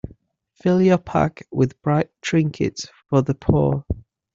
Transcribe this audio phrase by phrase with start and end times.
[0.55, 3.85] Fill your pack with bright trinkets for the poor.